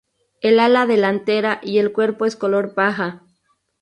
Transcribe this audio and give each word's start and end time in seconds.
El 0.41 0.59
ala 0.59 0.87
delantera 0.87 1.59
y 1.61 1.77
el 1.77 1.91
cuerpo 1.91 2.25
es 2.25 2.35
color 2.35 2.73
paja. 2.73 3.21